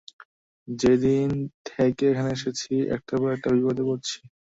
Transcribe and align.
যেদিন 0.67 1.29
থেকে 1.69 2.03
এখানে 2.11 2.29
এসেছি, 2.33 2.71
একটার 2.95 3.17
পর 3.21 3.29
একটা 3.31 3.49
বিপদে 3.55 3.83
পড়েছি। 3.87 4.17